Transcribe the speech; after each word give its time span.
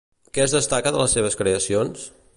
Què 0.37 0.41
es 0.45 0.55
destaca 0.57 0.95
de 0.95 1.03
les 1.03 1.15
seves 1.17 1.41
creacions? 1.43 2.09